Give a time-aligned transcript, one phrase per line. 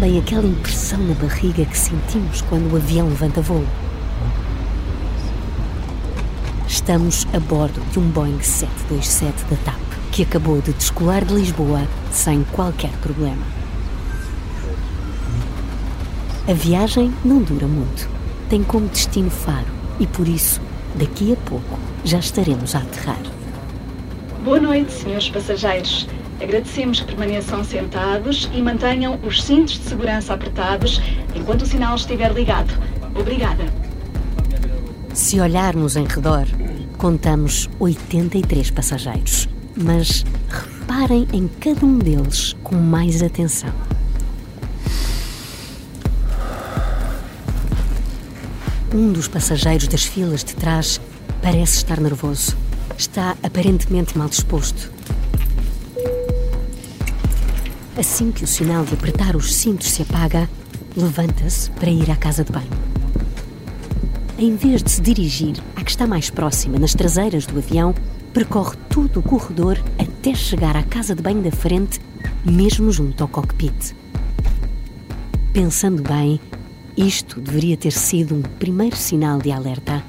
[0.00, 3.66] Sabem aquela impressão na barriga que sentimos quando o avião levanta voo?
[6.66, 9.78] Estamos a bordo de um Boeing 727 da TAP,
[10.10, 13.42] que acabou de descolar de Lisboa sem qualquer problema.
[16.48, 18.08] A viagem não dura muito.
[18.48, 20.62] Tem como destino Faro e por isso,
[20.94, 23.20] daqui a pouco, já estaremos a aterrar.
[24.42, 26.08] Boa noite, senhores passageiros.
[26.40, 31.00] Agradecemos que permaneçam sentados e mantenham os cintos de segurança apertados
[31.34, 32.72] enquanto o sinal estiver ligado.
[33.14, 33.64] Obrigada.
[35.12, 36.46] Se olharmos em redor,
[36.96, 43.72] contamos 83 passageiros, mas reparem em cada um deles com mais atenção.
[48.94, 51.00] Um dos passageiros das filas de trás
[51.42, 52.56] parece estar nervoso.
[52.96, 54.99] Está aparentemente mal disposto.
[58.00, 60.48] Assim que o sinal de apertar os cintos se apaga,
[60.96, 62.70] levanta-se para ir à casa de banho.
[64.38, 67.94] Em vez de se dirigir à que está mais próxima, nas traseiras do avião,
[68.32, 72.00] percorre todo o corredor até chegar à casa de banho da frente,
[72.42, 73.94] mesmo junto ao cockpit.
[75.52, 76.40] Pensando bem,
[76.96, 80.02] isto deveria ter sido um primeiro sinal de alerta,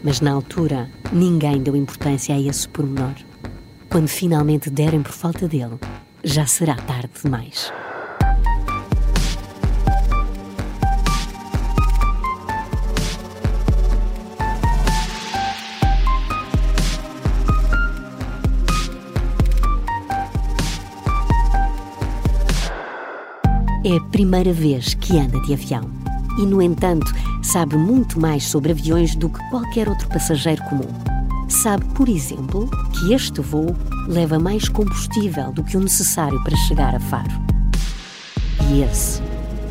[0.00, 3.14] mas na altura ninguém deu importância a esse pormenor.
[3.90, 5.76] Quando finalmente derem por falta dele,
[6.26, 7.72] já será tarde demais.
[23.84, 25.88] É a primeira vez que anda de avião
[26.40, 27.06] e, no entanto,
[27.40, 30.88] sabe muito mais sobre aviões do que qualquer outro passageiro comum.
[31.48, 36.94] Sabe, por exemplo, que este voo leva mais combustível do que o necessário para chegar
[36.94, 37.30] a Faro.
[38.70, 39.20] E esse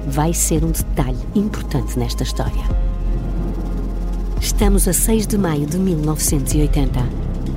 [0.08, 2.64] vai ser um detalhe importante nesta história.
[4.40, 7.00] Estamos a 6 de maio de 1980.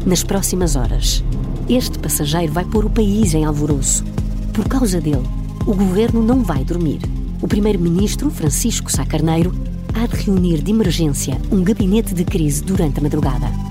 [0.06, 1.22] Nas próximas horas,
[1.68, 4.04] este passageiro vai pôr o país em alvoroço.
[4.52, 5.28] Por causa dele,
[5.66, 7.00] o governo não vai dormir
[7.40, 9.52] o primeiro-ministro, Francisco Sá Carneiro,
[9.94, 13.67] há de reunir de emergência um gabinete de crise durante a madrugada.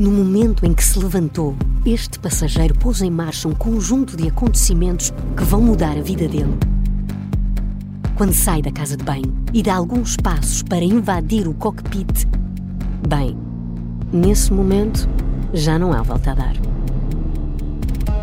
[0.00, 5.12] No momento em que se levantou, este passageiro pôs em marcha um conjunto de acontecimentos
[5.36, 6.58] que vão mudar a vida dele.
[8.16, 12.26] Quando sai da casa de banho e dá alguns passos para invadir o cockpit,
[13.06, 13.36] bem,
[14.10, 15.06] nesse momento
[15.52, 16.54] já não há volta a dar.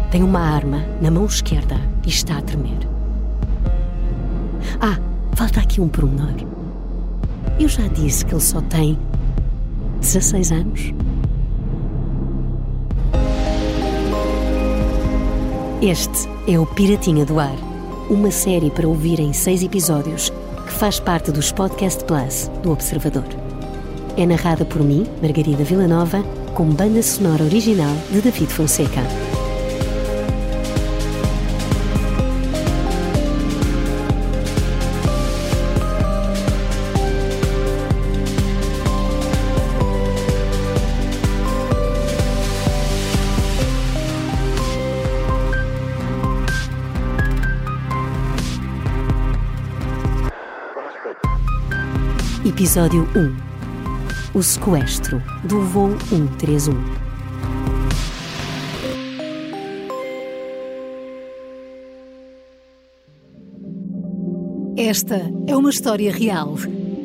[0.09, 2.79] Tem uma arma na mão esquerda e está a tremer.
[4.81, 4.97] Ah,
[5.35, 6.33] falta aqui um pormenor.
[7.59, 8.97] Eu já disse que ele só tem
[10.01, 10.93] 16 anos.
[15.81, 17.55] Este é o Piratinha do Ar,
[18.09, 20.31] uma série para ouvir em seis episódios
[20.65, 23.27] que faz parte dos Podcast Plus do Observador.
[24.17, 26.23] É narrada por mim, Margarida Villanova,
[26.55, 29.26] com banda sonora original de David Fonseca.
[52.57, 56.73] Episódio 1 O sequestro do voo 131.
[64.75, 66.55] Esta é uma história real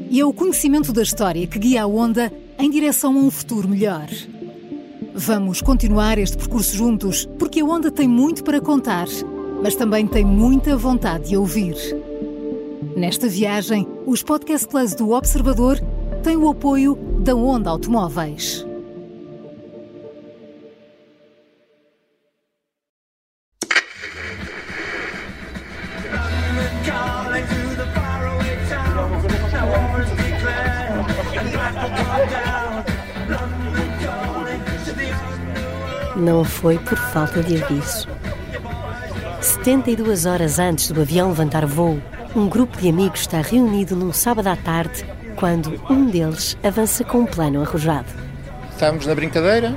[0.08, 3.68] e é o conhecimento da história que guia a onda em direção a um futuro
[3.68, 4.08] melhor.
[5.14, 9.06] Vamos continuar este percurso juntos porque a onda tem muito para contar,
[9.62, 11.76] mas também tem muita vontade de ouvir.
[13.02, 15.76] Nesta viagem, os Podcast Plus do Observador
[16.22, 18.64] têm o apoio da Onda Automóveis.
[36.16, 38.06] Não foi por falta de aviso.
[39.40, 42.00] 72 horas antes do avião levantar voo,
[42.34, 45.04] um grupo de amigos está reunido num sábado à tarde
[45.36, 48.08] quando um deles avança com um plano arrojado.
[48.70, 49.76] Estávamos na brincadeira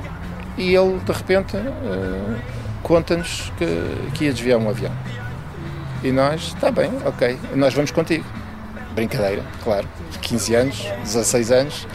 [0.56, 2.36] e ele, de repente, uh,
[2.82, 3.66] conta-nos que,
[4.14, 4.92] que ia desviar um avião.
[6.02, 8.24] E nós, está bem, ok, nós vamos contigo.
[8.94, 9.86] Brincadeira, claro.
[10.22, 11.86] 15 anos, 16 anos,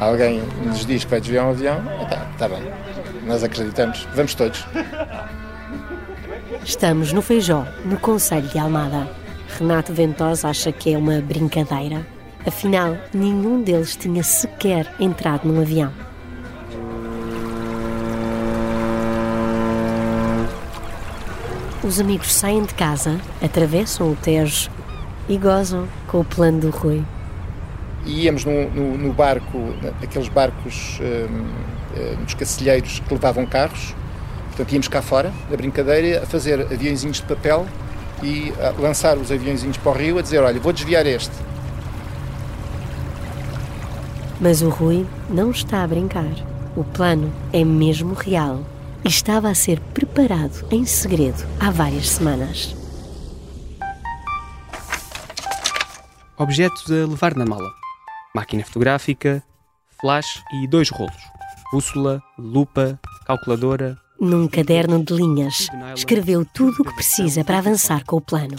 [0.00, 2.62] alguém nos diz que vai desviar um avião, está, está bem.
[3.26, 4.64] Nós acreditamos, vamos todos.
[6.64, 9.25] Estamos no Feijó, no Conselho de Almada.
[9.58, 12.06] Renato Ventosa acha que é uma brincadeira.
[12.46, 15.90] Afinal, nenhum deles tinha sequer entrado num avião.
[21.82, 24.70] Os amigos saem de casa, atravessam o Tejo
[25.26, 27.02] e gozam com o plano do Rui.
[28.04, 31.46] E íamos no, no, no barco, aqueles barcos hum,
[31.96, 33.94] hum, nos cacilheiros que levavam carros.
[34.48, 37.66] Portanto, íamos cá fora, da brincadeira, a fazer aviãozinhos de papel
[38.22, 41.32] e lançar os aviãozinhos para o rio, a dizer: Olha, vou desviar este.
[44.40, 46.34] Mas o Rui não está a brincar.
[46.76, 48.60] O plano é mesmo real
[49.02, 52.76] e estava a ser preparado em segredo há várias semanas.
[56.36, 57.70] Objetos a levar na mala:
[58.34, 59.42] máquina fotográfica,
[59.98, 61.16] flash e dois rolos,
[61.72, 64.05] bússola, lupa, calculadora.
[64.20, 68.56] Num caderno de linhas, escreveu tudo o que precisa para avançar com o plano.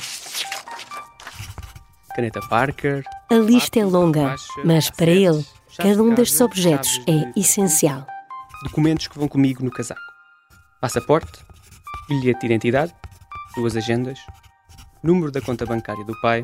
[2.15, 3.03] Caneta Parker.
[3.29, 5.45] A lista é longa, mas para ele,
[5.77, 8.05] cada um destes objetos é essencial.
[8.63, 10.07] Documentos que vão comigo no casaco
[10.79, 11.43] passaporte,
[12.07, 12.93] bilhete de identidade,
[13.55, 14.19] duas agendas,
[15.03, 16.43] número da conta bancária do pai,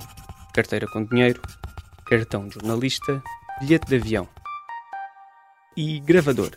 [0.54, 1.42] carteira com dinheiro,
[2.06, 3.21] cartão de jornalista,
[3.60, 4.27] bilhete de avião
[5.77, 6.51] e gravador.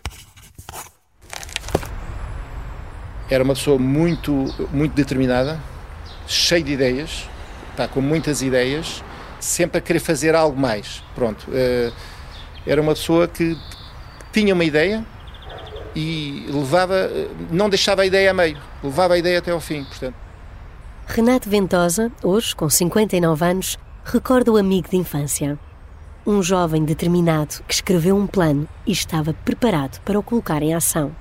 [3.30, 4.32] Era uma pessoa muito,
[4.72, 5.60] muito determinada,
[6.26, 7.28] cheia de ideias,
[7.70, 9.02] está com muitas ideias,
[9.40, 11.02] sempre a querer fazer algo mais.
[11.14, 11.46] Pronto.
[11.52, 11.92] Eh,
[12.66, 13.56] era uma pessoa que
[14.32, 15.04] tinha uma ideia,
[15.96, 17.10] e levava,
[17.50, 20.14] não deixava a ideia a meio, levava a ideia até ao fim, portanto.
[21.06, 25.58] Renato Ventosa, hoje com 59 anos, recorda o amigo de infância.
[26.26, 31.14] Um jovem determinado que escreveu um plano e estava preparado para o colocar em ação.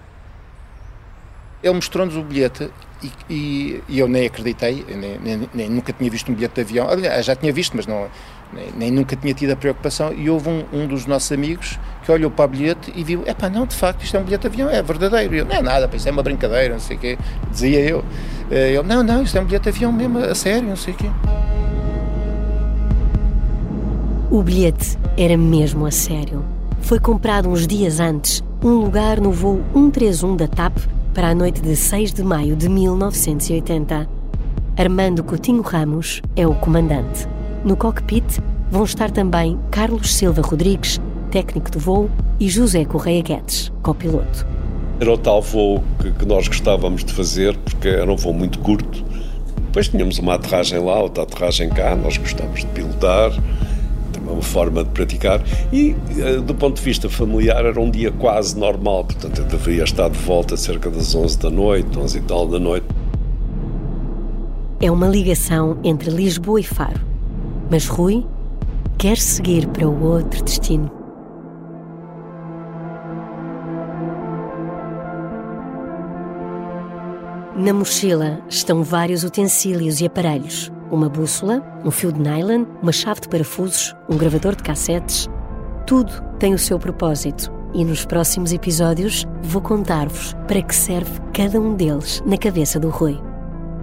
[1.64, 2.70] Ele mostrou-nos o bilhete
[3.04, 6.62] e, e, e, eu nem acreditei, nem, nem, nem, nunca tinha visto um bilhete de
[6.62, 6.90] avião.
[6.90, 8.08] Aliás, já tinha visto, mas não,
[8.54, 10.14] nem, nem, nunca tinha tido a preocupação.
[10.14, 13.34] E houve um, um, dos nossos amigos que olhou para o bilhete e viu: é
[13.34, 15.36] pá, não, de facto, isto é um bilhete de avião, é verdadeiro.
[15.36, 17.18] E eu: não é nada, isso é uma brincadeira, não sei o quê.
[17.52, 18.04] Dizia eu:
[18.50, 20.94] eh, ele: não, não, isto é um bilhete de avião mesmo, a sério, não sei
[20.94, 21.10] o quê.
[24.32, 26.44] O bilhete era mesmo a sério.
[26.82, 30.78] Foi comprado uns dias antes, um lugar no voo 131 da TAP
[31.16, 34.08] para a noite de 6 de maio de 1980.
[34.76, 37.26] Armando Coutinho Ramos é o comandante.
[37.64, 38.40] No cockpit
[38.70, 41.00] vão estar também Carlos Silva Rodrigues,
[41.32, 44.46] técnico de voo, e José Correia Guedes, copiloto.
[45.00, 48.60] Era o tal voo que, que, nós gostávamos de fazer, porque era um voo muito
[48.60, 49.06] curto.
[49.68, 53.32] Depois tínhamos uma aterragem lá, outra aterragem cá, nós gostávamos de pilotar,
[54.32, 55.42] uma forma de praticar.
[55.72, 59.84] E, eh, do ponto de vista familiar, era um dia quase normal, portanto, eu deveria
[59.84, 62.86] estar de volta cerca das 11 da noite, 11 e tal da noite.
[64.82, 67.16] É uma ligação entre Lisboa e Faro
[67.70, 68.26] mas Rui
[68.98, 70.92] quer seguir para o outro destino.
[77.56, 83.22] Na mochila estão vários utensílios e aparelhos: uma bússola, um fio de nylon, uma chave
[83.22, 85.28] de parafusos, um gravador de cassetes.
[85.86, 91.60] Tudo tem o seu propósito e nos próximos episódios vou contar-vos para que serve cada
[91.60, 93.20] um deles na cabeça do Rui.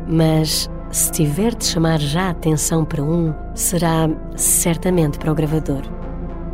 [0.09, 5.83] Mas se tiver de chamar já atenção para um, será certamente para o gravador.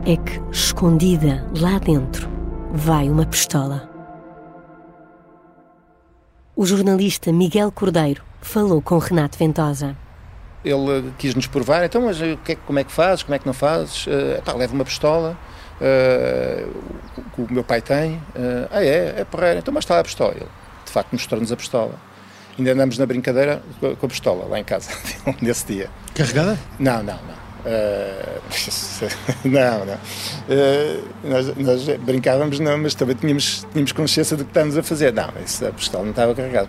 [0.07, 2.29] É que, escondida lá dentro,
[2.73, 3.89] vai uma pistola.
[6.55, 9.97] O jornalista Miguel Cordeiro falou com Renato Ventosa.
[10.65, 13.55] Ele quis nos provar, então, mas que, como é que fazes, como é que não
[13.55, 14.07] fazes?
[14.07, 15.39] Uh, pá, leva uma pistola,
[15.81, 18.15] uh, o, o meu pai tem.
[18.15, 20.33] Uh, ah, é, é porreiro, então, mas está a pistola.
[20.33, 20.49] Ele,
[20.85, 21.95] de facto, mostrou-nos a pistola
[22.59, 24.91] ainda andamos na brincadeira com a pistola lá em casa,
[25.41, 25.89] nesse dia.
[26.15, 26.59] Carregada?
[26.79, 27.39] Não, não, não.
[27.59, 28.41] Uh,
[29.45, 29.95] não, não.
[29.95, 35.13] Uh, nós, nós, brincávamos, não, mas também tínhamos, tínhamos consciência do que estávamos a fazer.
[35.13, 36.69] Não, isso, a pistola não estava carregada.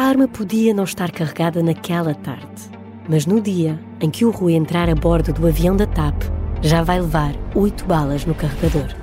[0.00, 2.70] A arma podia não estar carregada naquela tarde,
[3.06, 6.22] mas no dia em que o Rui entrar a bordo do avião da TAP,
[6.62, 8.96] já vai levar oito balas no carregador.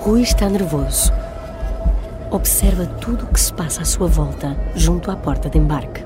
[0.00, 1.12] Rui está nervoso.
[2.32, 6.04] Observa tudo o que se passa à sua volta, junto à porta de embarque.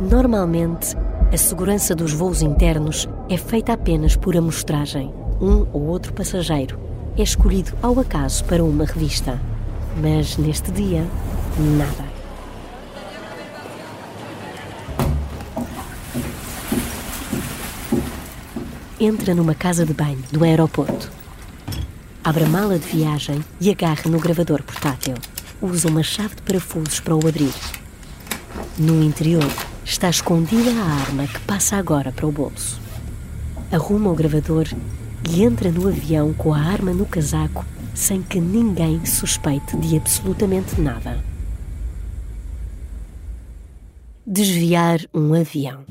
[0.00, 0.96] Normalmente,
[1.32, 5.12] a segurança dos voos internos é feita apenas por amostragem.
[5.40, 6.78] Um ou outro passageiro
[7.16, 9.40] é escolhido ao acaso para uma revista.
[10.00, 11.06] Mas neste dia,
[11.58, 12.12] nada.
[19.00, 21.10] Entra numa casa de banho do aeroporto
[22.24, 25.14] abre a mala de viagem e agarra no gravador portátil.
[25.60, 27.52] Usa uma chave de parafusos para o abrir.
[28.78, 29.44] No interior
[29.84, 32.80] está escondida a arma que passa agora para o bolso.
[33.70, 34.66] Arruma o gravador
[35.30, 40.80] e entra no avião com a arma no casaco sem que ninguém suspeite de absolutamente
[40.80, 41.22] nada.
[44.26, 45.84] Desviar um avião.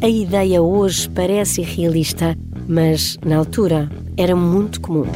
[0.00, 2.36] A ideia hoje parece irrealista,
[2.68, 5.06] mas na altura era muito comum.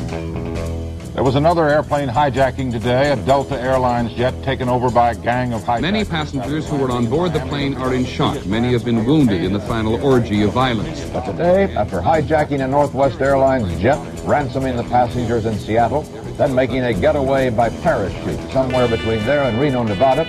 [1.23, 5.53] There was another airplane hijacking today, a Delta Airlines jet taken over by a gang
[5.53, 5.83] of hijackers.
[5.83, 8.45] Many passengers who were on board the plane are in shock.
[8.45, 11.09] Many have been wounded in the final orgy of violence.
[11.11, 16.03] But today, after hijacking a Northwest Airlines jet, ransoming the passengers in Seattle,
[16.39, 20.27] then making a getaway by parachute somewhere between there and Reno, Nevada,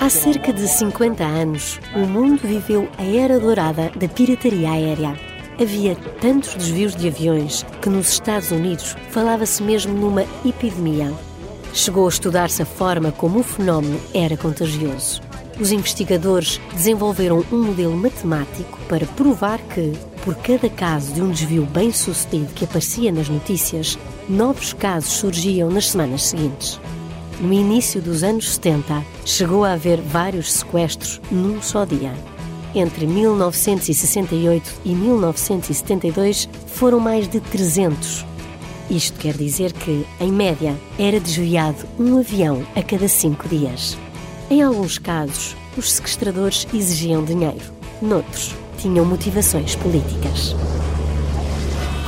[0.00, 5.27] Há cerca de 50 anos, o mundo viveu a era dourada da pirataria aérea.
[5.60, 11.12] Havia tantos desvios de aviões que nos Estados Unidos falava-se mesmo numa epidemia.
[11.74, 15.20] Chegou a estudar-se a forma como o fenómeno era contagioso.
[15.60, 19.92] Os investigadores desenvolveram um modelo matemático para provar que,
[20.24, 23.98] por cada caso de um desvio bem sucedido que aparecia nas notícias,
[24.28, 26.80] novos casos surgiam nas semanas seguintes.
[27.40, 32.14] No início dos anos 70, chegou a haver vários sequestros num só dia.
[32.78, 38.24] Entre 1968 e 1972 foram mais de 300.
[38.88, 43.98] Isto quer dizer que, em média, era desviado um avião a cada cinco dias.
[44.48, 47.64] Em alguns casos, os sequestradores exigiam dinheiro.
[48.00, 50.54] Noutros, tinham motivações políticas.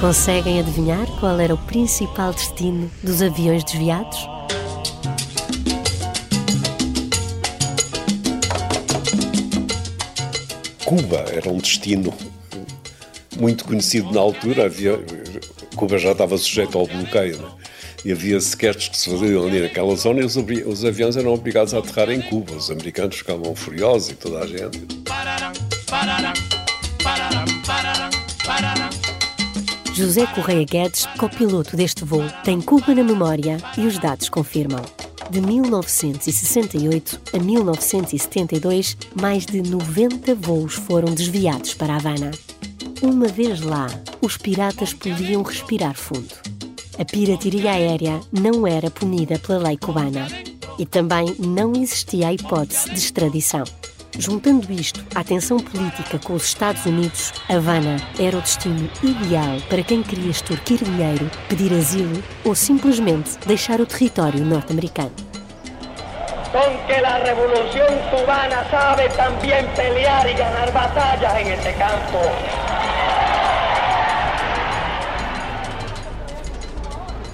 [0.01, 4.25] Conseguem adivinhar qual era o principal destino dos aviões desviados?
[10.91, 12.13] Cuba era um destino
[13.39, 14.65] muito conhecido na altura.
[14.65, 14.99] Havia,
[15.77, 17.39] Cuba já estava sujeito ao bloqueio.
[17.39, 17.49] Né?
[18.07, 21.75] E havia sequestros que se faziam ali naquela zona e os, os, aviões eram obrigados
[21.75, 22.55] a aterrar em Cuba.
[22.55, 24.81] Os americanos ficavam furiosos e toda a gente.
[29.95, 34.83] José Correia Guedes, copiloto deste voo, tem Cuba na memória e os dados confirmam.
[35.31, 42.33] De 1968 a 1972, mais de 90 voos foram desviados para Havana.
[43.01, 43.87] Uma vez lá,
[44.21, 46.35] os piratas podiam respirar fundo.
[46.99, 50.27] A pirataria aérea não era punida pela lei cubana
[50.77, 53.63] e também não existia a hipótese de extradição.
[54.21, 59.83] Juntando isto à tensão política com os Estados Unidos, Havana era o destino ideal para
[59.83, 65.11] quem queria extorquir dinheiro, pedir asilo ou simplesmente deixar o território norte-americano.
[66.53, 72.19] Con que a revolução cubana sabe também pelear e ganhar batalhas em este campo.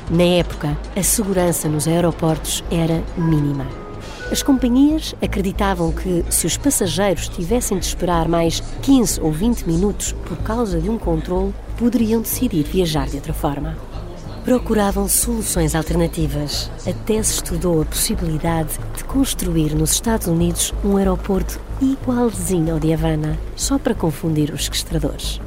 [0.09, 3.86] Na época, a segurança nos aeroportos era mínima.
[4.31, 10.13] As companhias acreditavam que, se os passageiros tivessem de esperar mais 15 ou 20 minutos
[10.25, 13.79] por causa de um controle, poderiam decidir viajar de outra forma.
[14.45, 16.71] Procuravam soluções alternativas.
[16.85, 22.93] Até se estudou a possibilidade de construir nos Estados Unidos um aeroporto igualzinho ao de
[22.93, 25.41] Havana, só para confundir os sequestradores.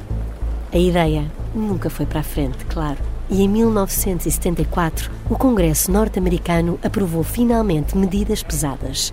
[0.72, 7.22] A ideia nunca foi para a frente, claro e em 1974 o Congresso norte-americano aprovou
[7.22, 9.12] finalmente medidas pesadas.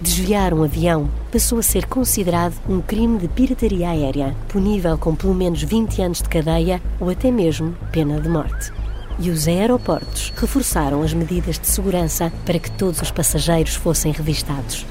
[0.00, 5.34] Desviar um avião passou a ser considerado um crime de pirataria aérea, punível com pelo
[5.34, 8.72] menos 20 anos de cadeia ou até mesmo pena de morte.
[9.18, 14.86] E os aeroportos reforçaram as medidas de segurança para que todos os passageiros fossem revistados.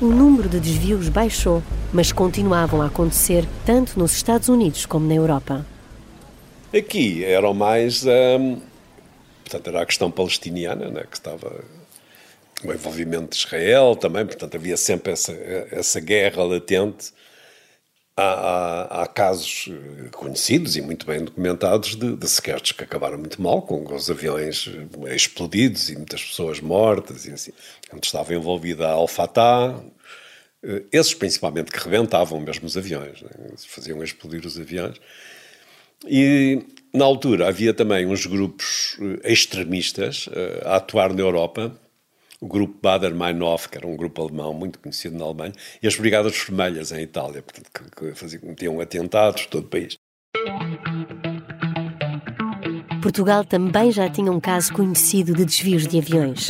[0.00, 1.60] O número de desvios baixou,
[1.92, 5.66] mas continuavam a acontecer tanto nos Estados Unidos como na Europa.
[6.76, 8.04] Aqui eram mais.
[8.04, 8.60] Hum,
[9.44, 11.64] portanto, era a questão palestiniana, né, que estava.
[12.64, 15.32] O envolvimento de Israel também, portanto, havia sempre essa,
[15.70, 17.12] essa guerra latente.
[18.16, 23.18] Há, há, há, casos eh, conhecidos e muito bem documentados de, de sequestros que acabaram
[23.18, 24.70] muito mal, com os aviões
[25.06, 27.52] eh, explodidos e muitas pessoas mortas e assim.
[27.92, 29.80] Onde estava envolvida a Al-Fatah,
[30.62, 33.30] eh, esses principalmente que rebentavam mesmo os aviões, né?
[33.66, 34.96] faziam explodir os aviões.
[36.06, 41.72] E na altura havia também uns grupos eh, extremistas uh, a atuar na Europa,
[42.40, 46.36] o grupo Bader-Meinhof, que era um grupo alemão muito conhecido na Alemanha, e as Brigadas
[46.36, 49.96] Vermelhas em Itália, portanto, que, que faziam, cometiam atentados todo o país.
[53.02, 56.48] Portugal também já tinha um caso conhecido de desvios de aviões.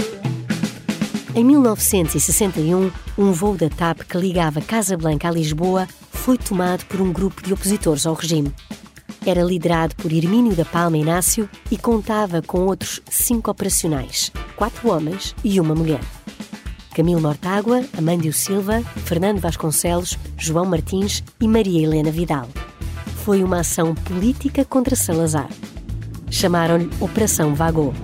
[1.35, 7.13] Em 1961, um voo da TAP que ligava Casablanca a Lisboa foi tomado por um
[7.13, 8.53] grupo de opositores ao regime.
[9.27, 15.35] Era liderado por Hermínio da Palma Inácio e contava com outros cinco operacionais, quatro homens
[15.43, 16.01] e uma mulher.
[16.95, 22.47] Camilo Mortágua, Amândio Silva, Fernando Vasconcelos, João Martins e Maria Helena Vidal.
[23.25, 25.49] Foi uma ação política contra Salazar.
[26.31, 27.95] Chamaram-lhe Operação Vagô.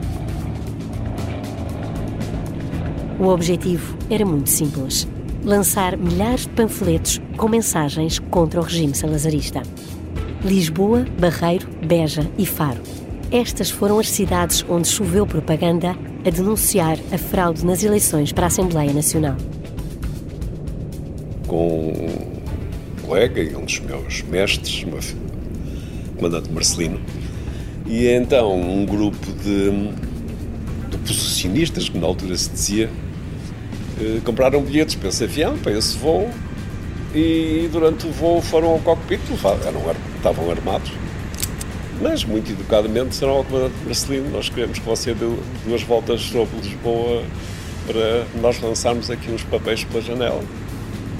[3.18, 5.06] O objetivo era muito simples:
[5.44, 9.62] lançar milhares de panfletos com mensagens contra o regime salazarista.
[10.44, 12.80] Lisboa, Barreiro, Beja e Faro.
[13.30, 15.94] Estas foram as cidades onde choveu propaganda
[16.26, 19.36] a denunciar a fraude nas eleições para a Assembleia Nacional.
[21.46, 27.00] Com um colega e um dos meus mestres, o comandante Marcelino,
[27.86, 29.70] e então um grupo de,
[30.90, 32.90] de posicionistas, que na altura se dizia,
[34.00, 36.30] eh, compraram bilhetes para esse avião, para esse voo,
[37.14, 39.20] e durante o voo foram ao cockpit,
[39.66, 39.82] eram,
[40.20, 40.92] estavam armados,
[42.00, 45.26] mas muito educadamente disseram ao comandante Marcelino: Nós queremos que você dê
[45.66, 47.22] duas voltas sobre Lisboa
[47.86, 50.42] para nós lançarmos aqui uns papéis pela janela.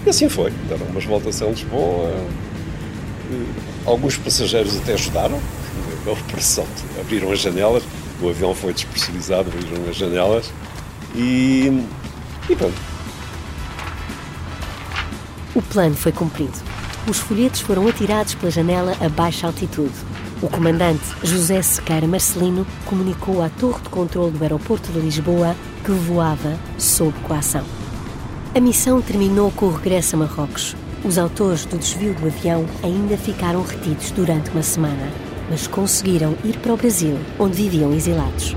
[0.06, 0.50] E assim foi.
[0.68, 2.14] Deram umas voltas em Lisboa.
[3.84, 5.40] Alguns passageiros até ajudaram
[6.06, 6.66] a operação.
[6.98, 7.82] Abriram as janelas,
[8.20, 10.52] o avião foi despressurizado, abriram as janelas
[11.14, 11.84] e,
[12.48, 12.74] e pronto.
[15.54, 16.58] O plano foi cumprido.
[17.10, 19.92] Os folhetos foram atirados pela janela a baixa altitude
[20.42, 25.90] o comandante José Sequeira Marcelino comunicou à torre de controle do aeroporto de Lisboa que
[25.90, 27.62] voava sob coação.
[28.54, 30.74] A missão terminou com o regresso a Marrocos.
[31.04, 35.12] Os autores do desvio do avião ainda ficaram retidos durante uma semana,
[35.50, 38.56] mas conseguiram ir para o Brasil, onde viviam exilados.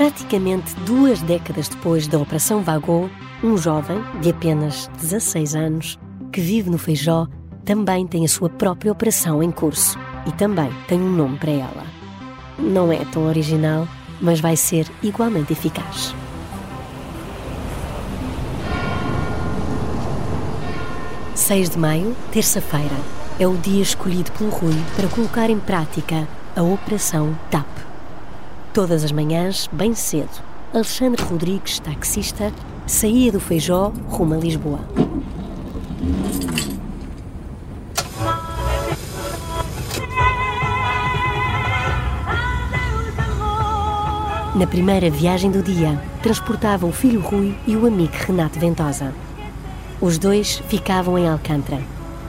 [0.00, 3.10] Praticamente duas décadas depois da Operação Vagô,
[3.44, 5.98] um jovem de apenas 16 anos
[6.32, 7.26] que vive no Feijó
[7.66, 11.84] também tem a sua própria operação em curso e também tem um nome para ela.
[12.58, 13.86] Não é tão original,
[14.22, 16.14] mas vai ser igualmente eficaz.
[21.34, 22.96] Seis de maio, terça-feira,
[23.38, 27.89] é o dia escolhido pelo Rui para colocar em prática a Operação TAP.
[28.72, 30.30] Todas as manhãs, bem cedo,
[30.72, 32.52] Alexandre Rodrigues, taxista,
[32.86, 34.78] saía do Feijó rumo a Lisboa.
[44.54, 49.12] Na primeira viagem do dia, transportava o filho Rui e o amigo Renato Ventosa.
[50.00, 51.82] Os dois ficavam em Alcântara.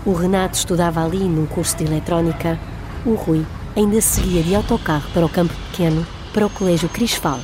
[0.03, 2.59] O Renato estudava ali num curso de eletrónica.
[3.05, 7.39] O Rui ainda seguia de autocarro para o campo pequeno para o Colégio Crisfal.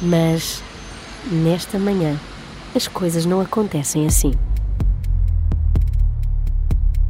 [0.00, 0.62] Mas,
[1.30, 2.18] nesta manhã,
[2.74, 4.32] as coisas não acontecem assim.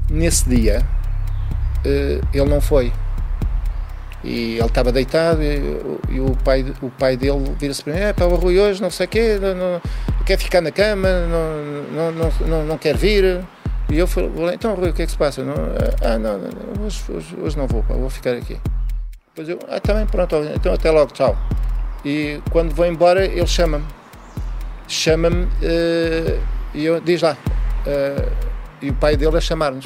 [0.09, 0.87] Nesse dia,
[1.85, 2.93] eh, ele não foi.
[4.25, 8.27] E ele estava deitado e, o, pai, o pai dele vira-se para mim: é, para
[8.27, 9.81] o Rui hoje, não sei o quê, não, não,
[10.25, 13.45] quer ficar na cama, não, não, não, não, quer vir.
[13.89, 15.45] E eu falei: então, Rui, o que é que se passa?
[15.45, 15.55] Não,
[16.03, 16.41] ah, não,
[16.85, 18.59] hoje, hoje, hoje não vou, pá, vou ficar aqui.
[19.37, 21.37] Depois eu, ah, também, pronto, então até logo, tchau.
[22.03, 23.85] E quando vou embora, ele chama-me.
[24.89, 27.37] Chama-me uh, e eu, diz lá.
[27.87, 28.33] Uh,
[28.81, 29.85] e o pai dele a chamar-nos.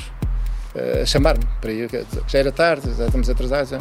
[0.73, 1.91] Uh, a chamar-me para ir,
[2.29, 3.73] já era tarde, já estamos atrasados.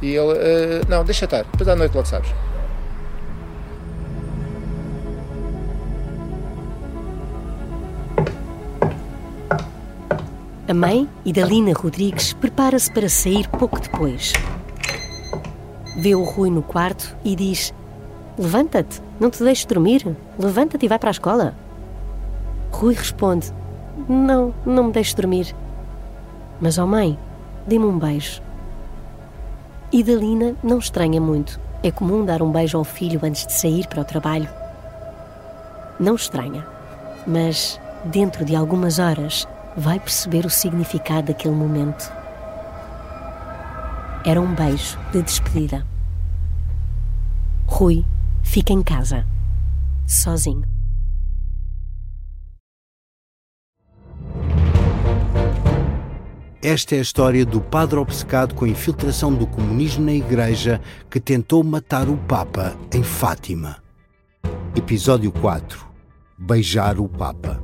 [0.00, 2.32] E ele, não, deixa estar, depois à noite logo sabes.
[10.68, 14.32] A mãe, Idalina Rodrigues, prepara-se para sair pouco depois.
[16.00, 17.74] Vê o Rui no quarto e diz:
[18.38, 20.16] Levanta-te, não te deixes dormir.
[20.38, 21.54] Levanta-te e vai para a escola.
[22.72, 23.52] Rui responde:
[24.08, 25.54] Não, não me deixes dormir.
[26.58, 27.18] Mas, ó oh mãe,
[27.66, 28.40] dê-me um beijo.
[29.92, 31.60] E Dalina não estranha muito.
[31.82, 34.48] É comum dar um beijo ao filho antes de sair para o trabalho.
[35.98, 36.66] Não estranha,
[37.26, 42.19] mas dentro de algumas horas vai perceber o significado daquele momento.
[44.24, 45.86] Era um beijo de despedida.
[47.66, 48.04] Rui
[48.42, 49.26] fica em casa,
[50.06, 50.64] sozinho.
[56.62, 60.78] Esta é a história do padre obcecado com a infiltração do comunismo na Igreja
[61.08, 63.78] que tentou matar o Papa em Fátima.
[64.76, 65.88] Episódio 4
[66.36, 67.62] Beijar o Papa.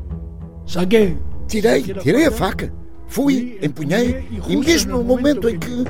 [0.67, 1.19] Saguei!
[1.47, 2.73] Tirei, tirei a faca.
[3.07, 5.85] Fui, empunhei, e mesmo no momento em que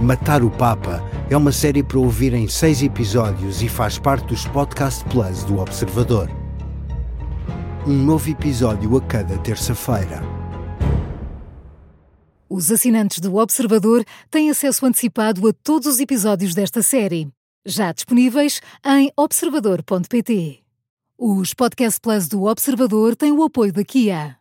[0.00, 4.46] Matar o Papa É uma série para ouvir em seis episódios e faz parte dos
[4.46, 6.30] Podcast Plus do Observador.
[7.86, 10.22] Um novo episódio a cada terça-feira.
[12.48, 17.28] Os assinantes do Observador têm acesso antecipado a todos os episódios desta série,
[17.64, 20.60] já disponíveis em observador.pt.
[21.18, 24.36] Os Podcast Plus do Observador têm o apoio da Kia.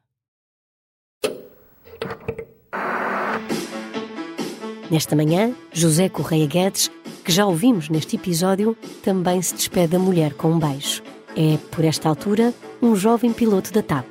[4.90, 6.92] Nesta manhã, José Correia Guedes,
[7.24, 11.02] que já ouvimos neste episódio, também se despede da mulher com um beijo.
[11.36, 14.06] É, por esta altura, um jovem piloto da TAP.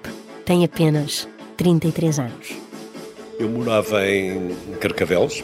[0.45, 2.55] Tem apenas 33 anos.
[3.39, 5.43] Eu morava em Carcavelos,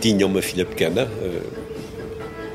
[0.00, 1.08] tinha uma filha pequena,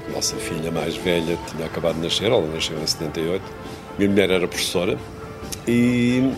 [0.08, 3.44] a nossa filha mais velha tinha acabado de nascer, ela nasceu em 78.
[3.98, 4.98] Minha mulher era professora
[5.68, 6.32] e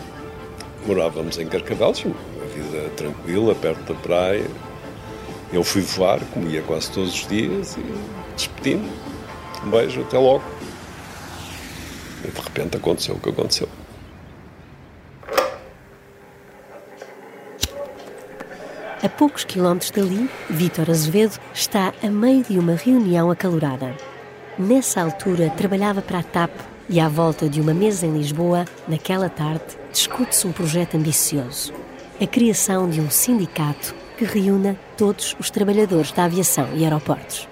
[0.86, 2.04] morávamos em Carcavelos,
[2.54, 4.46] vida tranquila, perto da praia,
[5.52, 7.84] eu fui voar, comia quase todos os dias e
[8.34, 8.90] despedi-me.
[9.64, 10.42] Um beijo, até logo.
[12.24, 13.68] E de repente aconteceu o que aconteceu.
[19.02, 23.94] A poucos quilómetros dali, Vítor Azevedo está a meio de uma reunião acalorada.
[24.56, 26.52] Nessa altura, trabalhava para a TAP
[26.88, 31.72] e, à volta de uma mesa em Lisboa, naquela tarde, discute-se um projeto ambicioso:
[32.22, 37.48] a criação de um sindicato que reúna todos os trabalhadores da aviação e aeroportos.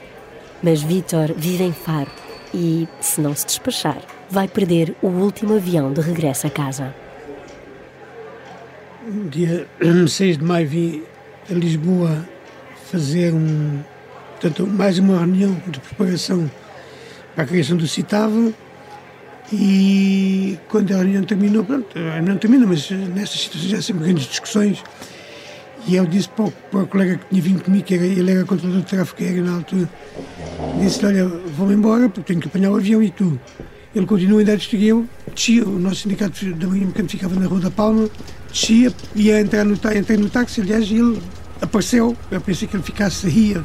[0.62, 2.11] Mas Vitor vive em Faro
[2.54, 6.94] e, se não se despachar, vai perder o último avião de regresso a casa.
[9.28, 9.66] Dia
[10.06, 11.02] 6 de maio vim
[11.50, 12.24] a Lisboa
[12.92, 13.80] fazer um,
[14.40, 16.48] portanto, mais uma reunião de preparação
[17.35, 18.54] para a criação do CITAV
[19.52, 24.26] e quando a reunião terminou, pronto, a reunião termina, mas nestas situações há sempre grandes
[24.26, 24.82] discussões
[25.86, 28.30] e eu disse para o, para o colega que tinha vindo comigo, que era, ele
[28.30, 29.88] era controlador de tráfego aéreo na altura,
[30.78, 33.38] disse olha, vou-me embora porque tenho que apanhar o avião e tu.
[33.94, 37.60] Ele continua a distinguir, eu descia, o nosso sindicato da Marinha Mecânica ficava na Rua
[37.60, 38.08] da Palma,
[38.48, 41.20] descia, ia entrar no, entrei no táxi, aliás, e ele
[41.60, 43.60] apareceu, eu pensei que ele ficasse aí,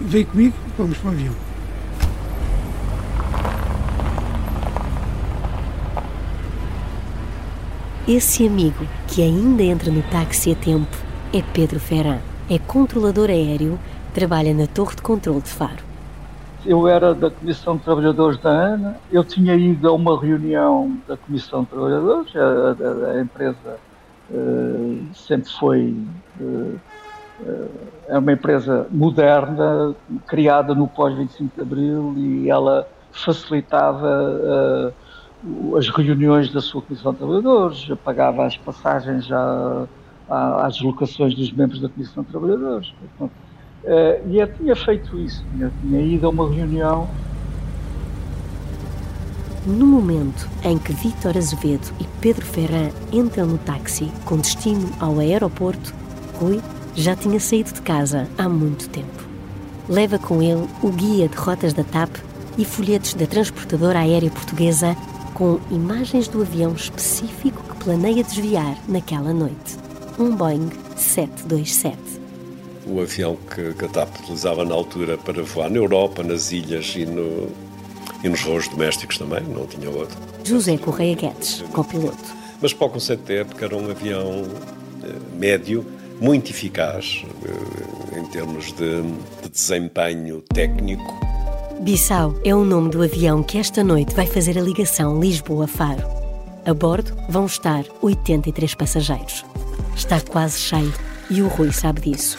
[0.00, 1.49] veio comigo, vamos para o avião.
[8.08, 10.96] Esse amigo que ainda entra no táxi a tempo
[11.34, 12.18] é Pedro Ferran.
[12.48, 13.78] É controlador aéreo,
[14.14, 15.84] trabalha na Torre de Controlo de Faro.
[16.64, 21.16] Eu era da Comissão de Trabalhadores da ANA, eu tinha ido a uma reunião da
[21.16, 23.76] Comissão de Trabalhadores, a, a, a empresa
[24.30, 25.94] uh, sempre foi
[26.40, 26.80] uh,
[27.42, 27.70] uh,
[28.08, 29.94] é uma empresa moderna,
[30.26, 34.92] criada no pós-25 de Abril e ela facilitava
[35.76, 39.86] as reuniões da sua Comissão de Trabalhadores, pagava as passagens à,
[40.28, 42.92] às locações dos membros da Comissão de Trabalhadores.
[43.18, 43.32] Portanto,
[43.84, 47.08] uh, e eu tinha feito isso, tinha, tinha ido a uma reunião.
[49.66, 55.18] No momento em que Vítor Azevedo e Pedro Ferran entram no táxi com destino ao
[55.18, 55.94] aeroporto,
[56.38, 56.60] Rui
[56.94, 59.28] já tinha saído de casa há muito tempo.
[59.88, 62.10] Leva com ele o guia de rotas da TAP
[62.56, 64.96] e folhetos da transportadora aérea portuguesa
[65.40, 69.78] com imagens do avião específico que planeia desviar naquela noite.
[70.18, 71.96] Um Boeing 727.
[72.86, 77.48] O avião que, TAP utilizava na altura para voar na Europa, nas ilhas e, no,
[78.22, 80.14] e nos voos domésticos também, não tinha outro.
[80.44, 82.36] José Correia Guedes, copiloto.
[82.60, 84.44] Mas para o conceito da época era um avião
[85.02, 85.86] eh, médio,
[86.20, 89.00] muito eficaz eh, em termos de,
[89.42, 91.30] de desempenho técnico
[91.80, 96.06] Bissau é o nome do avião que esta noite vai fazer a ligação Lisboa-Faro.
[96.66, 99.46] A bordo vão estar 83 passageiros.
[99.96, 100.92] Está quase cheio
[101.30, 102.36] e o Rui sabe disso.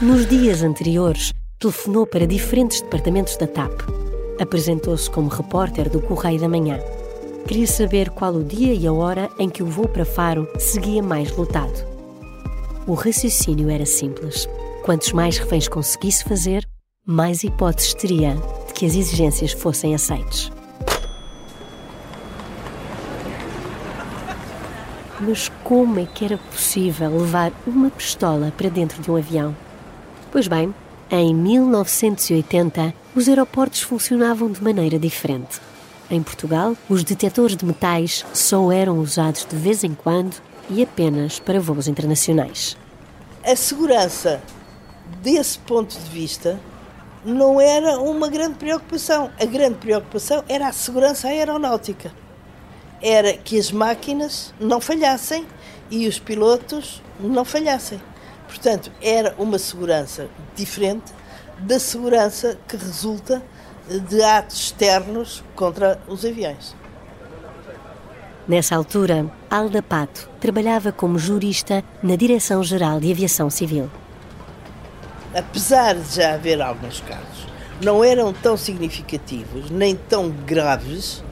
[0.00, 3.82] Nos dias anteriores, telefonou para diferentes departamentos da TAP.
[4.40, 6.78] Apresentou-se como repórter do Correio da Manhã.
[7.46, 11.02] Queria saber qual o dia e a hora em que o voo para Faro seguia
[11.02, 11.84] mais lotado.
[12.86, 14.48] O raciocínio era simples.
[14.82, 16.66] Quantos mais reféns conseguisse fazer,
[17.04, 18.36] mais hipóteses teria
[18.68, 20.52] de que as exigências fossem aceites.
[25.20, 29.56] Mas como é que era possível levar uma pistola para dentro de um avião?
[30.30, 30.72] Pois bem,
[31.10, 35.60] em 1980, os aeroportos funcionavam de maneira diferente.
[36.08, 41.40] Em Portugal, os detectores de metais só eram usados de vez em quando e apenas
[41.40, 42.76] para voos internacionais.
[43.44, 44.40] A segurança,
[45.20, 46.60] desse ponto de vista,
[47.24, 49.30] não era uma grande preocupação.
[49.40, 52.12] A grande preocupação era a segurança aeronáutica.
[53.00, 55.46] Era que as máquinas não falhassem
[55.90, 58.00] e os pilotos não falhassem.
[58.46, 61.12] Portanto, era uma segurança diferente
[61.58, 63.42] da segurança que resulta
[64.08, 66.74] de atos externos contra os aviões.
[68.46, 73.88] Nessa altura, Alda Pato trabalhava como jurista na Direção-Geral de Aviação Civil.
[75.34, 77.46] Apesar de já haver alguns casos,
[77.82, 81.22] não eram tão significativos nem tão graves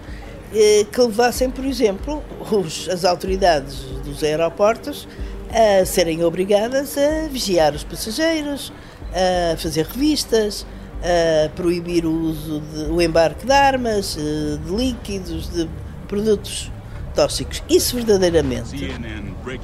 [0.54, 5.06] eh, que levassem, por exemplo, os, as autoridades dos aeroportos
[5.50, 8.72] a serem obrigadas a vigiar os passageiros,
[9.12, 10.64] a fazer revistas,
[11.02, 15.68] a proibir o uso de, o embarque de armas, eh, de líquidos, de
[16.08, 16.70] produtos
[17.14, 17.62] tóxicos.
[17.68, 18.92] Isso verdadeiramente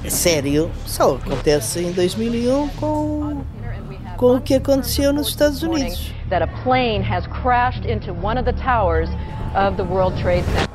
[0.09, 3.41] sério só acontece em 2001 com
[4.17, 6.11] com o que aconteceu nos Estados Unidos.
[6.29, 9.09] That a plane has crashed into one of the towers
[9.55, 10.67] of the World Trade Center.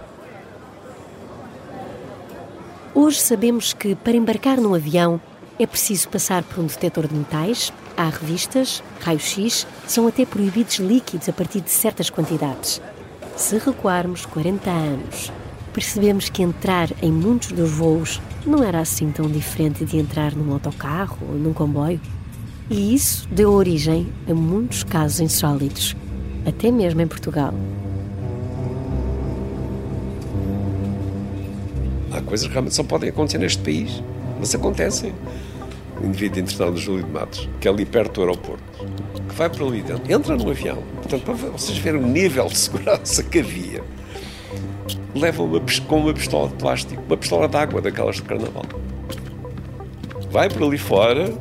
[2.95, 5.21] Hoje sabemos que para embarcar num avião
[5.59, 11.29] é preciso passar por um detector de metais, há revistas, raio-x, são até proibidos líquidos
[11.29, 12.81] a partir de certas quantidades.
[13.37, 15.33] Se recuarmos 40 anos,
[15.73, 20.53] percebemos que entrar em muitos dos voos não era assim tão diferente de entrar num
[20.53, 22.01] autocarro ou num comboio.
[22.73, 25.95] E isso deu origem a muitos casos insólitos,
[26.47, 27.53] até mesmo em Portugal.
[32.11, 34.03] Há coisas que realmente só podem acontecer neste país,
[34.41, 35.13] mas acontecem.
[36.03, 38.65] O indivíduo internado Júlio de Matos, que é ali perto do aeroporto,
[39.29, 40.83] que vai para ali dentro, entra no avião.
[40.95, 43.85] Portanto, para vocês verem o nível de segurança que havia,
[45.15, 48.65] leva uma, com uma pistola de plástico, uma pistola de água daquelas de carnaval.
[50.31, 51.35] Vai para ali fora,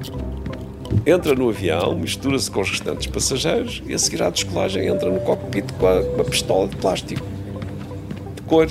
[1.06, 5.20] entra no avião, mistura-se com os restantes passageiros e a seguir à descolagem entra no
[5.22, 7.26] cockpit com a, uma pistola de plástico
[8.36, 8.68] de cor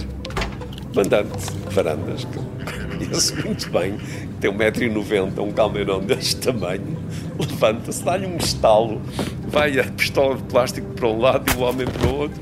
[0.94, 1.30] mandante
[1.70, 3.96] varandas que conheço muito bem
[4.40, 6.98] tem 1,90m, um calmeirão deste tamanho
[7.38, 9.00] levanta-se, dá-lhe um estalo
[9.48, 12.40] vai a pistola de plástico para um lado e o homem para o outro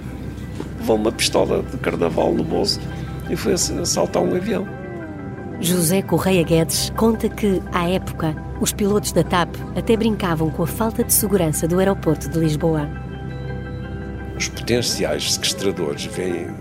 [0.80, 2.80] levou uma pistola de carnaval no bolso
[3.30, 4.66] e foi assaltar um avião
[5.60, 10.66] José Correia Guedes conta que, à época, os pilotos da TAP até brincavam com a
[10.66, 12.88] falta de segurança do aeroporto de Lisboa.
[14.36, 16.54] Os potenciais sequestradores veem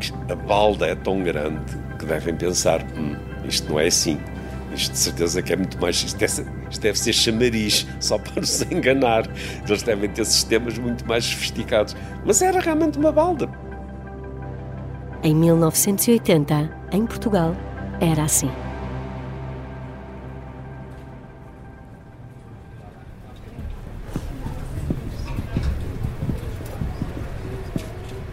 [0.00, 1.60] que a balda é tão grande
[1.96, 4.18] que devem pensar: hum, isto não é assim.
[4.74, 6.02] Isto de certeza que é muito mais.
[6.02, 9.24] Isto, é, isto deve ser chamariz, só para nos enganar.
[9.68, 11.94] Eles devem ter sistemas muito mais sofisticados.
[12.24, 13.48] Mas era realmente uma balda.
[15.22, 17.54] Em 1980, em Portugal,
[18.04, 18.50] era assim.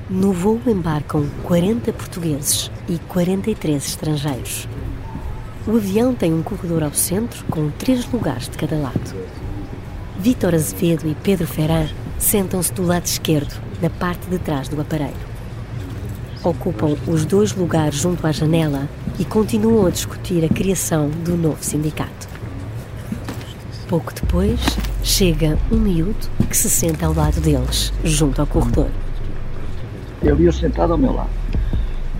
[0.09, 4.67] No voo embarcam 40 portugueses e 43 estrangeiros.
[5.67, 9.15] O avião tem um corredor ao centro com três lugares de cada lado.
[10.17, 15.29] Vítor Azevedo e Pedro Ferran sentam-se do lado esquerdo, na parte de trás do aparelho.
[16.43, 21.61] Ocupam os dois lugares junto à janela e continuam a discutir a criação do novo
[21.61, 22.29] sindicato.
[23.89, 24.59] Pouco depois,
[25.03, 28.87] chega um miúdo que se senta ao lado deles, junto ao corredor.
[30.23, 31.29] Ele ia sentado ao meu lado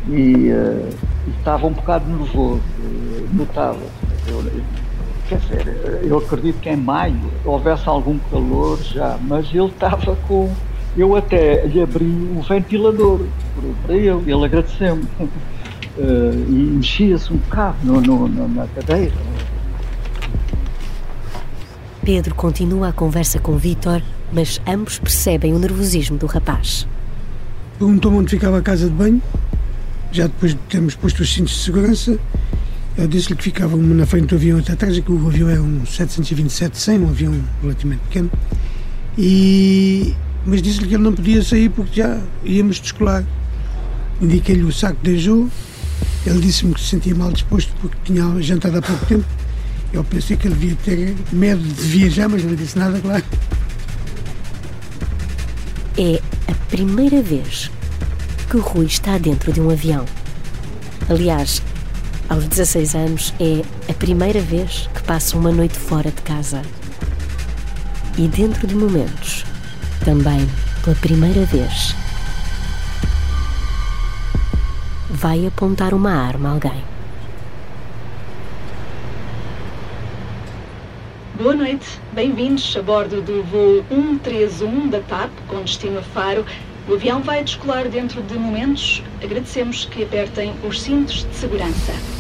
[0.10, 0.90] e, uh,
[1.38, 3.80] estava um bocado nervoso, uh, notava.
[4.28, 4.44] Eu,
[5.28, 10.52] quer dizer, eu acredito que em maio houvesse algum calor já, mas ele estava com.
[10.98, 13.22] Eu até lhe abri o ventilador
[13.86, 15.08] para ele, ele agradeceu-me.
[16.00, 19.14] Uh, e mexia-se um bocado no, no, no, na cadeira.
[22.02, 26.88] Pedro continua a conversa com Vítor, mas ambos percebem o nervosismo do rapaz.
[27.78, 29.22] Perguntou-me onde ficava a casa de banho,
[30.10, 32.18] já depois de termos posto os cintos de segurança.
[32.98, 35.50] Eu disse-lhe que ficava uma na frente do avião outra atrás, e que o avião
[35.50, 38.32] é um 727-100, um avião relativamente pequeno.
[39.18, 40.16] E...
[40.46, 43.26] Mas disse-lhe que ele não podia sair porque já íamos descolar.
[44.22, 45.52] Indiquei-lhe o saco de ajuda
[46.26, 49.26] ele disse-me que se sentia mal disposto porque tinha jantado há pouco tempo.
[49.92, 53.24] Eu pensei que ele devia ter medo de viajar, mas não disse nada, claro.
[55.98, 57.72] É a primeira vez
[58.50, 60.06] que o Rui está dentro de um avião.
[61.10, 61.62] Aliás,
[62.30, 66.62] aos 16 anos é a primeira vez que passa uma noite fora de casa.
[68.18, 69.46] E dentro de momentos,
[70.06, 70.48] também
[70.84, 71.96] pela primeira vez,
[75.20, 76.82] vai apontar uma arma a alguém.
[81.38, 86.46] Boa noite, bem-vindos a bordo do voo 131 da TAP com destino a Faro.
[86.88, 89.04] O avião vai descolar dentro de momentos.
[89.22, 92.19] Agradecemos que apertem os cintos de segurança.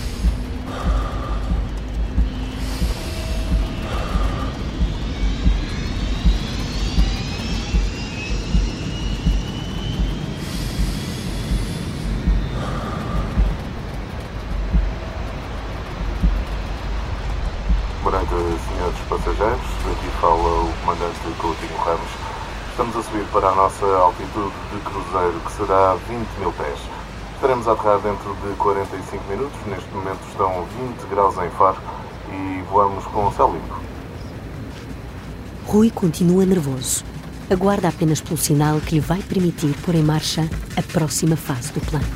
[23.39, 26.78] Para a nossa altitude de cruzeiro, que será 20 mil pés.
[27.36, 29.58] Estaremos a aterrar dentro de 45 minutos.
[29.65, 31.78] Neste momento estão 20 graus em Faro
[32.34, 33.80] e voamos com o céu limpo.
[35.65, 37.06] Rui continua nervoso.
[37.49, 40.41] Aguarda apenas pelo sinal que lhe vai permitir pôr em marcha
[40.75, 42.08] a próxima fase do plano.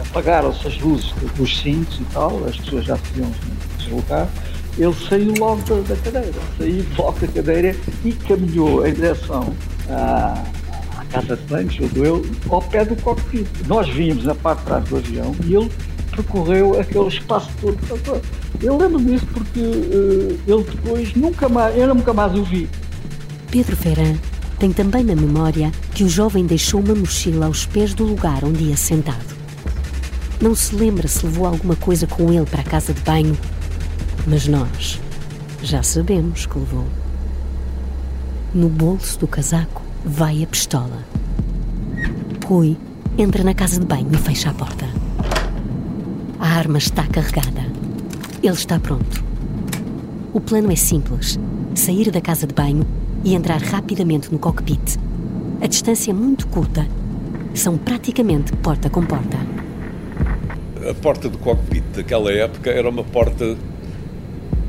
[0.00, 3.32] Apagaram-se as luzes dos cintos e tal, as pessoas já se podiam
[3.78, 4.28] deslocar.
[4.78, 9.54] Ele saiu logo da, da cadeira, saiu logo da cadeira e caminhou em direção
[9.88, 10.42] à,
[10.98, 13.46] à casa de banho, julgo eu, ao pé do cockpit.
[13.66, 15.70] Nós vimos na parte de trás do avião e ele
[16.10, 17.78] percorreu aquele espaço todo.
[18.62, 22.68] Eu lembro disso porque uh, ele depois nunca mais, eu nunca mais o vi.
[23.50, 24.16] Pedro Ferran
[24.58, 28.64] tem também na memória que o jovem deixou uma mochila aos pés do lugar onde
[28.64, 29.34] ia sentado.
[30.40, 33.36] Não se lembra se levou alguma coisa com ele para a casa de banho,
[34.26, 35.00] mas nós
[35.62, 36.86] já sabemos que levou.
[38.54, 41.04] No bolso do casaco vai a pistola.
[42.46, 42.76] Rui
[43.18, 44.86] entra na casa de banho e fecha a porta.
[46.38, 47.62] A arma está carregada.
[48.42, 49.24] Ele está pronto.
[50.32, 51.38] O plano é simples:
[51.74, 52.86] sair da casa de banho
[53.24, 54.98] e entrar rapidamente no cockpit.
[55.60, 56.86] A distância é muito curta.
[57.54, 59.38] São praticamente porta com porta.
[60.88, 63.56] A porta do cockpit daquela época era uma porta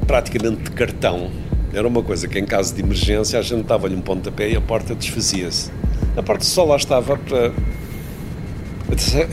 [0.05, 1.31] praticamente de cartão.
[1.73, 4.61] Era uma coisa que, em caso de emergência, a gente dava-lhe um pontapé e a
[4.61, 5.71] porta desfazia-se.
[6.15, 7.51] A porta só lá estava para,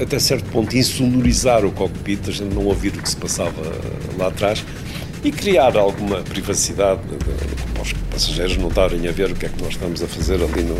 [0.00, 3.62] até, certo ponto, insonorizar o cockpit, a gente não ouvir o que se passava
[4.18, 4.64] lá atrás
[5.22, 7.00] e criar alguma privacidade
[7.72, 10.34] para os passageiros não estarem a ver o que é que nós estamos a fazer
[10.34, 10.74] ali no,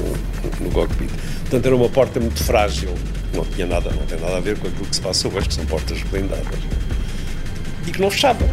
[0.61, 1.11] no cockpit.
[1.43, 2.93] Portanto, era uma porta muito frágil,
[3.35, 5.55] não tinha nada, não tem nada a ver com aquilo que se passa hoje, que
[5.55, 6.59] são portas blindadas.
[7.87, 8.45] E que não fechava.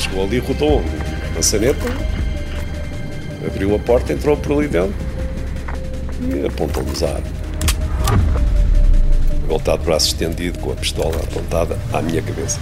[0.00, 1.84] Chegou ali, rodou a maçaneta,
[3.46, 4.94] abriu a porta, entrou por ali dentro
[6.22, 7.26] e apontou-nos a arma.
[9.46, 12.58] Voltado de braço estendido, com a pistola apontada à minha cabeça.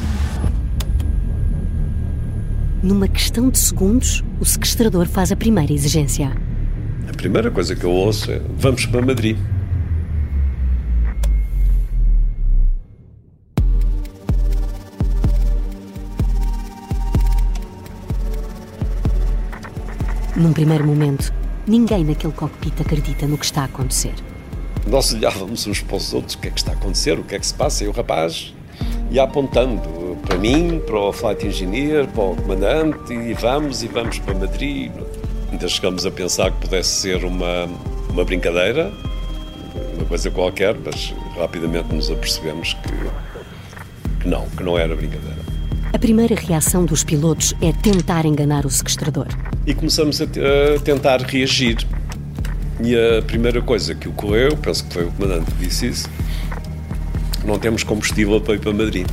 [2.83, 6.33] Numa questão de segundos, o sequestrador faz a primeira exigência.
[7.09, 9.39] A primeira coisa que eu ouço é: vamos para Madrid.
[20.39, 21.35] Num primeiro momento,
[21.67, 24.15] ninguém naquele cockpit acredita no que está a acontecer.
[24.87, 27.19] Nós olhávamos uns para os outros: o que é que está a acontecer?
[27.19, 27.83] O que é que se passa?
[27.83, 28.55] E o rapaz
[29.11, 34.21] ia apontando para mim, para o flight engineer, para o comandante, e vamos e vamos
[34.21, 34.93] para Madrid.
[35.51, 37.69] Ainda chegamos a pensar que pudesse ser uma,
[38.09, 38.93] uma brincadeira,
[39.97, 45.39] uma coisa qualquer, mas rapidamente nos apercebemos que, que não, que não era brincadeira.
[45.93, 49.27] A primeira reação dos pilotos é tentar enganar o sequestrador.
[49.69, 51.87] E começamos a, a tentar reagir.
[52.83, 56.09] E a primeira coisa que ocorreu, penso que foi o comandante que disse isso,
[57.45, 59.07] não temos combustível para ir para Madrid.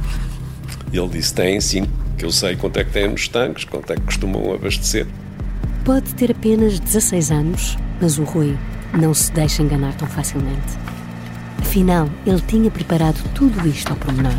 [0.93, 1.83] E ele disse: tem sim,
[2.17, 5.05] que eu sei quanto é que tem nos tanques, quanto é que costumam abastecer.
[5.83, 8.57] Pode ter apenas 16 anos, mas o Rui
[8.97, 10.79] não se deixa enganar tão facilmente.
[11.59, 14.31] Afinal, ele tinha preparado tudo isto ao pormenor.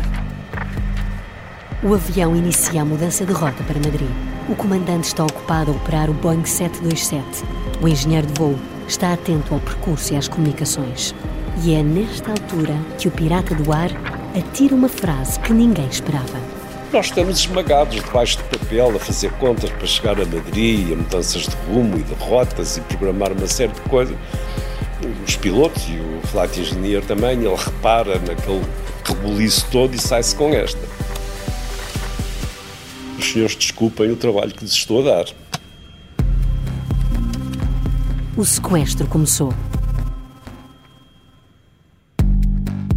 [1.83, 4.26] O avião inicia a mudança de rota para Madrid.
[4.49, 7.43] O comandante está ocupado a operar o Boeing 727.
[7.81, 8.55] O engenheiro de voo
[8.87, 11.13] está atento ao percurso e às comunicações.
[11.65, 13.89] E é nesta altura que o pirata do ar
[14.37, 16.39] atira uma frase que ninguém esperava.
[16.93, 21.41] Nós estamos esmagados debaixo de papel a fazer contas para chegar a Madrid, a mudanças
[21.41, 24.15] de rumo e de rotas e programar uma série de coisas.
[25.27, 28.63] Os pilotos e o flight engineer também, ele repara naquele
[29.03, 30.79] rebuliço todo e sai-se com esta.
[33.27, 35.25] Os senhores desculpem o trabalho que lhes estou a dar.
[38.37, 39.53] O sequestro começou.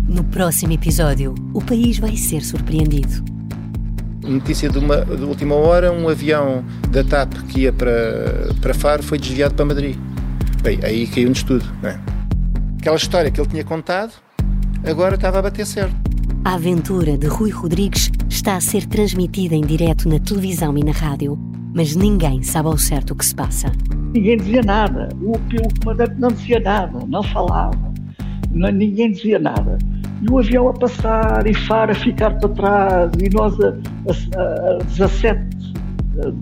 [0.08, 3.24] No próximo episódio, o país vai ser surpreendido.
[4.22, 9.02] Notícia de, uma, de última hora: um avião da TAP que ia para, para Faro
[9.02, 9.96] foi desviado para Madrid.
[10.62, 11.64] Bem, aí caiu-nos tudo.
[11.82, 12.00] Não é?
[12.78, 14.12] Aquela história que ele tinha contado,
[14.86, 15.96] agora estava a bater certo.
[16.44, 20.92] A aventura de Rui Rodrigues está a ser transmitida em direto na televisão e na
[20.92, 21.38] rádio,
[21.74, 23.70] mas ninguém sabe ao certo o que se passa.
[24.14, 25.08] Ninguém dizia nada.
[25.20, 27.92] O, o comandante não dizia nada, não falava.
[28.50, 29.76] Não, ninguém dizia nada
[30.22, 33.68] e o avião a passar e Faro a ficar para trás e nós a,
[34.38, 35.74] a, a 17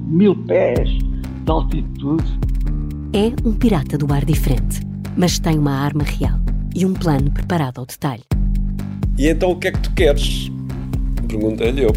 [0.06, 2.38] mil pés de altitude.
[3.12, 4.80] É um pirata do ar diferente,
[5.16, 6.38] mas tem uma arma real
[6.74, 8.24] e um plano preparado ao detalhe.
[9.16, 10.50] E então o que é que tu queres?
[11.28, 11.92] Perguntei-lhe eu.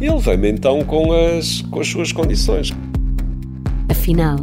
[0.00, 2.72] E ele veio-me então com as, com as suas condições.
[3.88, 4.36] Afinal,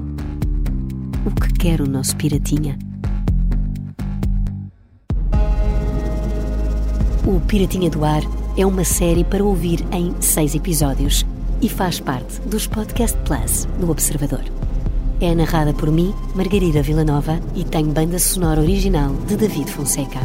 [1.25, 2.77] o que quer o nosso piratinha?
[7.25, 8.21] O Piratinha do Ar
[8.55, 11.25] é uma série para ouvir em seis episódios
[11.59, 14.43] e faz parte dos Podcast Plus do Observador.
[15.19, 20.19] É narrada por mim, Margarida Villanova, e tem banda sonora original de David Fonseca.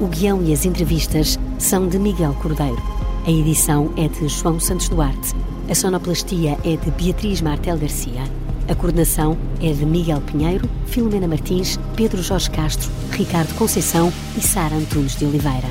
[0.00, 2.82] O guião e as entrevistas são de Miguel Cordeiro.
[3.26, 5.34] A edição é de João Santos Duarte.
[5.68, 8.22] A sonoplastia é de Beatriz Martel Garcia.
[8.66, 14.74] A coordenação é de Miguel Pinheiro, Filomena Martins, Pedro Jorge Castro, Ricardo Conceição e Sara
[14.74, 15.68] Antunes de Oliveira.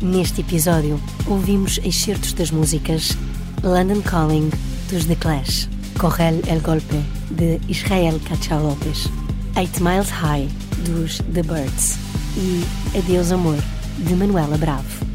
[0.00, 3.16] Neste episódio, ouvimos excertos das músicas
[3.62, 4.50] London Calling,
[4.88, 9.08] dos The Clash, Correl El Golpe, de Israel Cachá Lopes,
[9.56, 10.48] Eight Miles High,
[10.86, 11.98] dos The Birds
[12.36, 12.64] e
[12.96, 13.58] Adeus Amor,
[13.98, 15.06] de Manuela Bravo.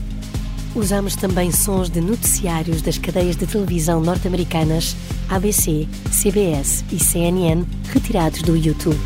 [0.75, 4.95] Usamos também sons de noticiários das cadeias de televisão norte-americanas
[5.29, 8.99] ABC, CBS e CNN retirados do YouTube.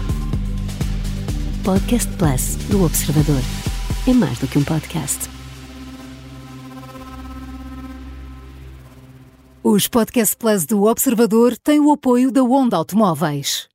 [1.63, 3.41] Podcast Plus do Observador.
[4.07, 5.29] É mais do que um podcast.
[9.63, 13.70] Os Podcast Plus do Observador têm o apoio da Onda Automóveis.